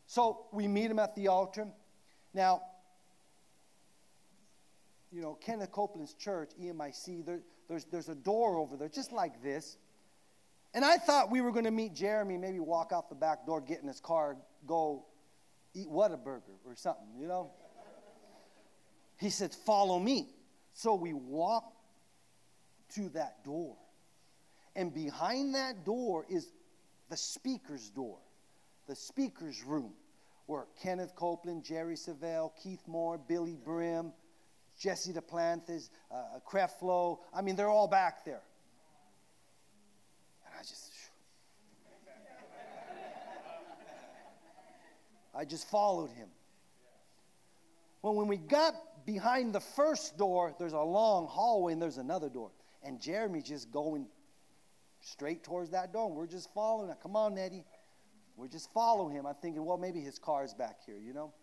[0.06, 1.68] So we meet him at the altar.
[2.34, 2.62] Now,
[5.12, 9.42] you know, Kenneth Copeland's church, EMIC, there, there's, there's a door over there just like
[9.42, 9.76] this.
[10.72, 13.60] And I thought we were going to meet Jeremy, maybe walk out the back door,
[13.60, 14.36] get in his car,
[14.66, 15.04] go
[15.74, 17.50] eat Whataburger or something, you know?
[19.18, 20.28] He said, Follow me.
[20.72, 21.76] So we walked
[22.94, 23.76] to that door.
[24.76, 26.52] And behind that door is
[27.08, 28.18] the speaker's door,
[28.86, 29.92] the speaker's room,
[30.46, 34.12] where Kenneth Copeland, Jerry Savelle, Keith Moore, Billye Brim,
[34.80, 38.40] Jesse Duplantis, uh, Creflo, I mean, they're all back there.
[40.46, 40.90] And I just,
[45.34, 46.28] I just followed him.
[48.00, 48.74] Well, when we got
[49.04, 52.50] behind the first door, there's a long hallway and there's another door.
[52.82, 54.06] And Jeremy just going
[55.02, 56.06] straight towards that door.
[56.06, 56.90] And we're just following.
[57.02, 57.64] Come on, Nettie.
[58.34, 59.26] We're just following him.
[59.26, 61.34] I'm thinking, well, maybe his car's back here, you know?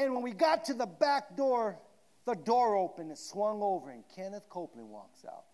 [0.00, 1.78] And when we got to the back door,
[2.24, 5.44] the door opened, it swung over, and Kenneth Copeland walks out.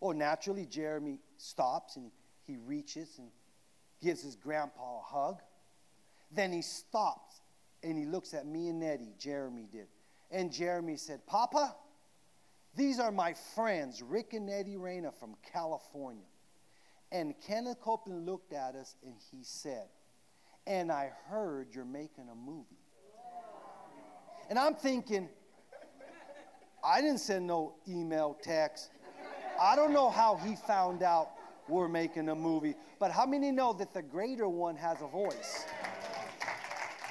[0.00, 2.12] Oh, naturally, Jeremy stops and
[2.46, 3.30] he reaches and
[4.00, 5.42] gives his grandpa a hug.
[6.30, 7.40] Then he stops
[7.82, 9.88] and he looks at me and Nettie, Jeremy did.
[10.30, 11.74] And Jeremy said, Papa,
[12.76, 16.22] these are my friends, Rick and Nettie Reyna from California.
[17.10, 19.88] And Kenneth Copeland looked at us and he said,
[20.66, 22.78] And I heard you're making a movie.
[24.48, 25.28] And I'm thinking,
[26.84, 28.90] I didn't send no email, text.
[29.60, 31.30] I don't know how he found out
[31.68, 35.64] we're making a movie, but how many know that the greater one has a voice?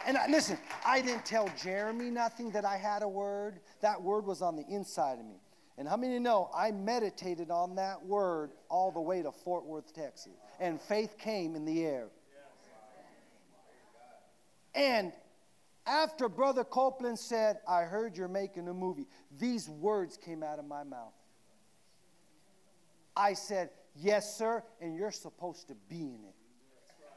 [0.05, 3.61] And I, listen, I didn't tell Jeremy nothing that I had a word.
[3.81, 5.39] That word was on the inside of me.
[5.77, 9.93] And how many know I meditated on that word all the way to Fort Worth,
[9.93, 10.33] Texas?
[10.59, 12.09] And faith came in the air.
[14.75, 15.11] And
[15.85, 19.07] after Brother Copeland said, I heard you're making a movie,
[19.39, 21.13] these words came out of my mouth.
[23.15, 26.35] I said, Yes, sir, and you're supposed to be in it.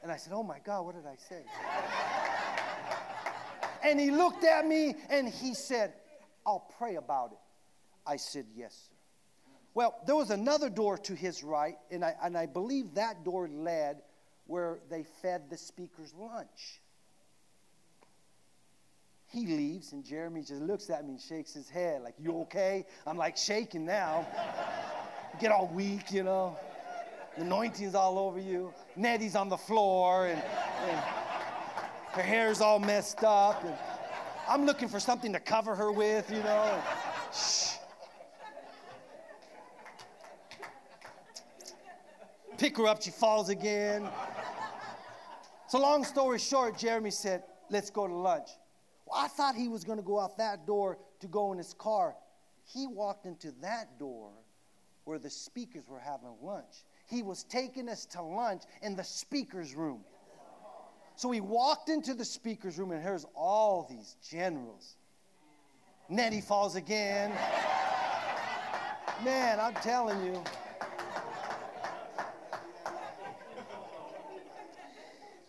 [0.02, 1.42] And I said, Oh my God, what did I say?
[3.82, 5.94] and he looked at me and he said,
[6.44, 7.38] I'll pray about it.
[8.06, 8.96] I said, Yes, sir.
[9.74, 13.46] Well, there was another door to his right, and I, and I believe that door
[13.46, 14.00] led
[14.46, 16.80] where they fed the speaker's lunch.
[19.28, 22.86] He leaves, and Jeremy just looks at me and shakes his head, like, You okay?
[23.06, 24.26] I'm like shaking now.
[25.40, 26.56] Get all weak, you know.
[27.36, 28.72] The anointing's all over you.
[28.94, 31.00] Nettie's on the floor, and, and
[32.12, 33.62] her hair's all messed up.
[33.64, 33.74] And
[34.48, 36.62] I'm looking for something to cover her with, you know.
[36.72, 36.82] And,
[37.34, 37.72] shh.
[42.56, 44.08] Pick her up, she falls again.
[45.68, 48.48] So, long story short, Jeremy said, Let's go to lunch.
[49.06, 51.74] Well, I thought he was going to go out that door to go in his
[51.74, 52.16] car.
[52.64, 54.30] He walked into that door
[55.04, 56.84] where the speakers were having lunch.
[57.08, 60.00] He was taking us to lunch in the speaker's room.
[61.14, 64.96] So he walked into the speaker's room, and here's all these generals.
[66.08, 67.32] Nettie falls again.
[69.24, 70.42] Man, I'm telling you.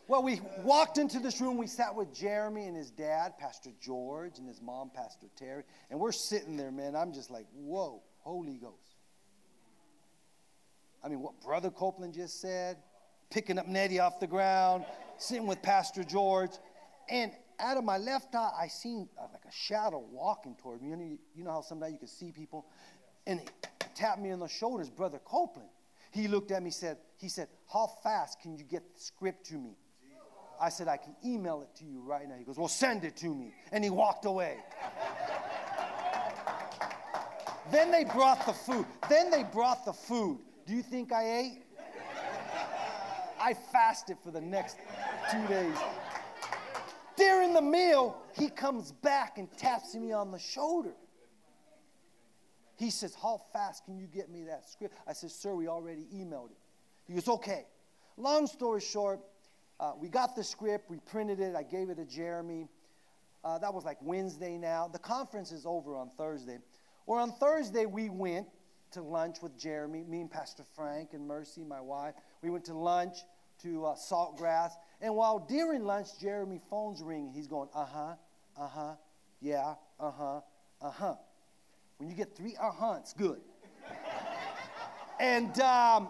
[0.08, 1.58] Well, we walked into this room.
[1.58, 5.64] We sat with Jeremy and his dad, Pastor George, and his mom, Pastor Terri.
[5.90, 6.96] And we're sitting there, man.
[6.96, 8.96] I'm just like, whoa, Holy Ghost.
[11.04, 12.78] I mean, what Brother Copeland just said,
[13.30, 14.86] picking up Nettie off the ground,
[15.18, 16.52] sitting with Pastor George.
[17.10, 20.90] And out of my left eye, I seen uh, like a shadow walking toward me.
[20.90, 22.66] You know, you know how sometimes you can see people?
[23.26, 23.46] And he
[23.94, 25.70] tapped me on the shoulders, Brother Copeland.
[26.12, 29.56] He looked at me said, he said, how fast can you get the script to
[29.56, 29.76] me?
[30.60, 32.36] I said, I can email it to you right now.
[32.36, 33.54] He goes, Well, send it to me.
[33.72, 34.58] And he walked away.
[37.72, 38.86] then they brought the food.
[39.10, 40.40] Then they brought the food.
[40.66, 41.64] Do you think I ate?
[43.40, 44.78] I fasted for the next
[45.32, 45.76] two days.
[47.16, 50.94] During the meal, he comes back and taps me on the shoulder.
[52.78, 54.96] He says, How fast can you get me that script?
[55.08, 56.58] I said, Sir, we already emailed it.
[57.08, 57.66] He goes, Okay.
[58.18, 59.20] Long story short,
[59.80, 62.68] uh, we got the script, we printed it, I gave it to Jeremy.
[63.44, 64.88] Uh, that was like Wednesday now.
[64.88, 66.58] The conference is over on Thursday.
[67.06, 68.48] Or on Thursday, we went
[68.92, 72.16] to lunch with Jeremy, me and Pastor Frank and Mercy, my wife.
[72.42, 73.18] We went to lunch
[73.62, 74.72] to uh, Saltgrass.
[75.02, 77.32] And while during lunch, Jeremy phone's ringing.
[77.34, 78.16] He's going, uh huh,
[78.60, 78.96] uh huh,
[79.42, 80.42] yeah, uh huh,
[80.82, 81.16] uh huh.
[81.98, 83.42] When you get three uh huh, it's good.
[85.20, 86.10] and um,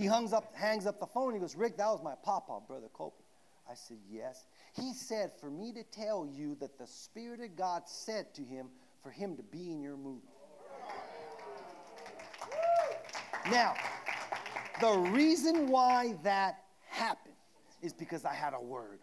[0.00, 1.34] he hangs up, hangs up the phone.
[1.34, 3.26] He goes, Rick, that was my papa, Brother Copeland.
[3.70, 4.46] I said, Yes.
[4.74, 8.68] He said, For me to tell you that the Spirit of God said to him
[9.02, 10.22] for him to be in your movie.
[13.50, 13.74] Now,
[14.80, 17.34] the reason why that happened
[17.82, 19.00] is because I had a word.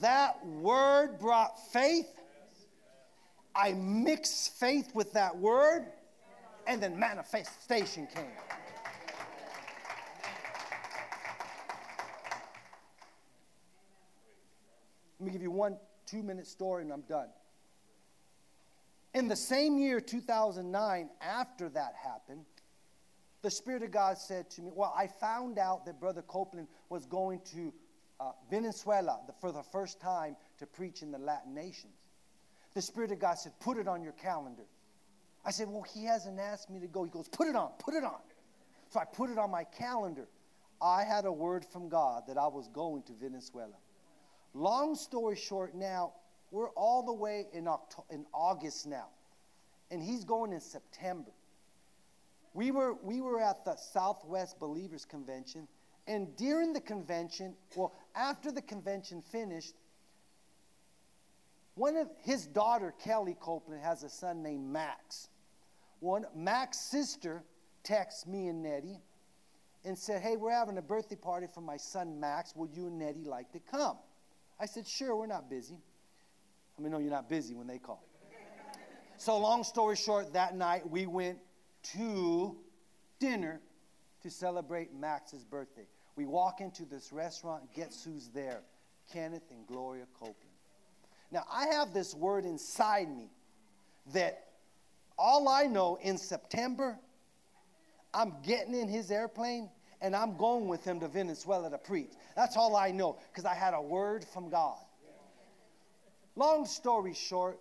[0.00, 2.08] That word brought faith.
[3.54, 5.86] I mixed faith with that word,
[6.66, 8.26] and then manifestation came.
[15.18, 17.28] Let me give you one two minute story and I'm done.
[19.14, 22.44] In the same year, 2009, after that happened,
[23.42, 27.06] the Spirit of God said to me, Well, I found out that Brother Copeland was
[27.06, 27.72] going to
[28.20, 31.94] uh, Venezuela for the first time to preach in the Latin nations.
[32.74, 34.64] The Spirit of God said, Put it on your calendar.
[35.44, 37.04] I said, Well, he hasn't asked me to go.
[37.04, 38.20] He goes, Put it on, put it on.
[38.90, 40.28] So I put it on my calendar.
[40.80, 43.74] I had a word from God that I was going to Venezuela.
[44.58, 46.14] Long story short, now
[46.50, 49.06] we're all the way in, October, in August now,
[49.92, 51.30] and he's going in September.
[52.54, 55.68] We were, we were at the Southwest Believers Convention,
[56.08, 59.74] and during the convention, well, after the convention finished,
[61.76, 65.28] one of his daughter, Kellie Copeland, has a son named Max.
[66.00, 67.44] One Max's sister
[67.84, 68.98] texts me and Nettie
[69.84, 72.56] and said, Hey, we're having a birthday party for my son Max.
[72.56, 73.98] Would you and Nettie like to come?
[74.60, 75.78] I said, Sure, we're not busy.
[76.78, 78.04] I mean, no, you're not busy when they call.
[79.16, 81.38] so, long story short, that night we went
[81.94, 82.56] to
[83.18, 83.60] dinner
[84.22, 85.86] to celebrate Max's birthday.
[86.16, 88.62] We walk into this restaurant, guess who's there?
[89.12, 90.36] Kenneth and Gloria Copeland.
[91.30, 93.30] Now, I have this word inside me
[94.12, 94.44] that
[95.18, 96.98] all I know in September,
[98.14, 99.70] I'm getting in his airplane
[100.00, 102.10] and I'm going with him to Venezuela to preach.
[102.36, 104.78] That's all I know because I had a word from God.
[106.36, 107.58] Long story short,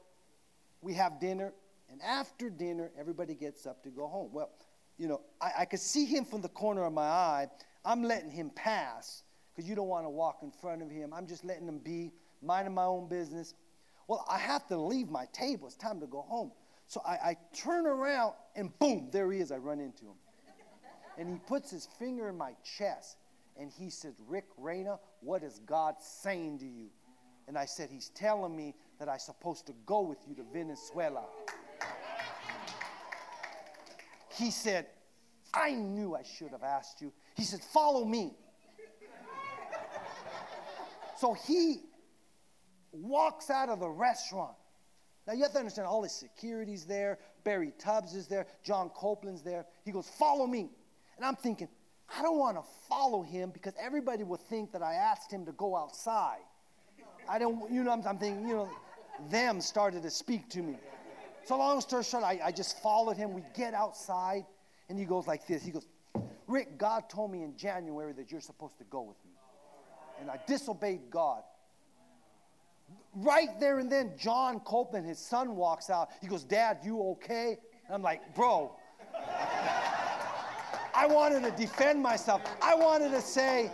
[0.81, 1.51] we have dinner,
[1.89, 4.29] and after dinner, everybody gets up to go home.
[4.31, 4.51] Well,
[4.97, 7.47] you know, I, I could see him from the corner of my eye.
[7.83, 9.23] I'm letting him pass
[9.55, 11.13] because you don't want to walk in front of him.
[11.13, 12.11] I'm just letting him be,
[12.43, 13.55] minding my own business.
[14.07, 15.67] Well, I have to leave my table.
[15.67, 16.51] It's time to go home.
[16.87, 19.51] So I, I turn around, and boom, there he is.
[19.51, 20.15] I run into him.
[21.17, 23.17] And he puts his finger in my chest,
[23.59, 26.89] and he said, Rick Reyna, what is God saying to you?
[27.47, 31.23] And I said, He's telling me that I'm supposed to go with you to Venezuela.
[34.35, 34.85] He said,
[35.53, 37.11] I knew I should have asked you.
[37.35, 38.35] He said, Follow me.
[41.17, 41.77] so he
[42.91, 44.55] walks out of the restaurant.
[45.25, 49.41] Now you have to understand all the security's there, Barry Tubbs is there, John Copeland's
[49.41, 49.65] there.
[49.83, 50.69] He goes, Follow me.
[51.17, 51.67] And I'm thinking,
[52.15, 55.51] I don't want to follow him because everybody will think that I asked him to
[55.51, 56.39] go outside.
[57.27, 58.69] I don't, you know, I'm, I'm thinking, you know,
[59.29, 60.75] them started to speak to me.
[61.45, 63.33] So long story short, I, I just followed him.
[63.33, 64.45] We get outside,
[64.89, 65.63] and he goes like this.
[65.63, 65.85] He goes,
[66.47, 69.31] Rick, God told me in January that you're supposed to go with me.
[70.21, 71.43] And I disobeyed God.
[73.15, 76.09] Right there and then, John Copeland, his son, walks out.
[76.21, 77.57] He goes, Dad, you okay?
[77.85, 78.71] And I'm like, Bro.
[80.97, 82.41] I wanted to defend myself.
[82.59, 83.71] I wanted to say,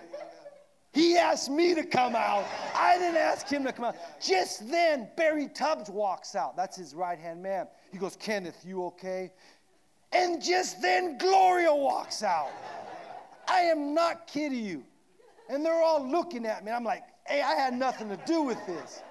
[0.91, 2.45] he asked me to come out.
[2.75, 3.95] I didn't ask him to come out.
[4.21, 6.57] Just then, Barry Tubbs walks out.
[6.57, 7.67] That's his right hand man.
[7.93, 9.31] He goes, Kenneth, you okay?
[10.11, 12.51] And just then, Gloria walks out.
[13.47, 14.83] I am not kidding you.
[15.49, 16.73] And they're all looking at me.
[16.73, 19.01] I'm like, hey, I had nothing to do with this.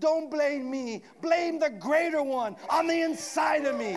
[0.00, 1.04] Don't blame me.
[1.22, 3.96] Blame the greater one on the inside of me.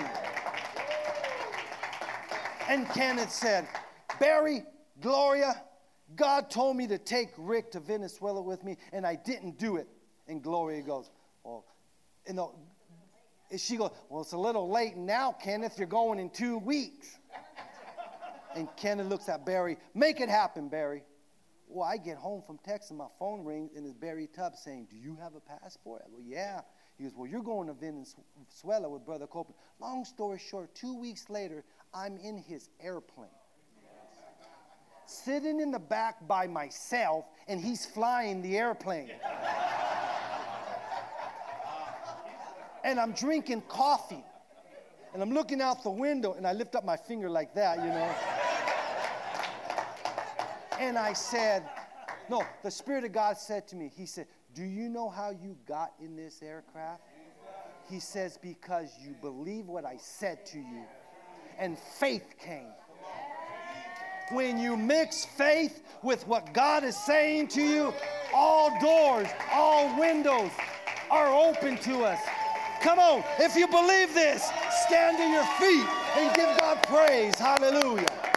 [2.70, 3.68] And Kenneth said,
[4.20, 4.64] Barry,
[5.02, 5.60] Gloria,
[6.16, 9.88] God told me to take Rick to Venezuela with me, and I didn't do it.
[10.28, 11.10] And Gloria goes,
[11.44, 11.66] Well,
[12.28, 12.54] you know,
[13.58, 15.80] she goes, Well, it's a little late now, Kenneth.
[15.80, 17.18] You're going in two weeks.
[18.56, 21.02] And Kenneth looks at Barry, Make it happen, Barry.
[21.68, 24.96] Well, I get home from Texas, my phone rings, and it's Barry Tubbs saying, Do
[24.96, 26.04] you have a passport?
[26.06, 26.62] I go, Yeah.
[27.00, 29.56] He goes, Well, you're going to Venezuela with Brother Copeland.
[29.80, 31.64] Long story short, two weeks later,
[31.94, 33.30] I'm in his airplane
[35.10, 39.10] sitting in the back by myself, and he's flying the airplane.
[42.84, 44.24] and I'm drinking coffee.
[45.14, 47.86] And I'm looking out the window, and I lift up my finger like that, you
[47.86, 48.16] know.
[50.80, 51.68] and I said,
[52.30, 55.58] No, the Spirit of God said to me, He said, Do you know how you
[55.68, 57.02] got in this aircraft?
[57.90, 60.84] He says, Because you believe what I said to you,
[61.60, 62.74] and faith came.
[64.32, 67.94] When you mix faith with what God is saying to you,
[68.34, 70.52] all doors, all windows
[71.12, 72.20] are open to us.
[72.82, 74.50] Come on, if you believe this,
[74.86, 77.36] stand to your feet and give God praise.
[77.36, 78.29] Hallelujah.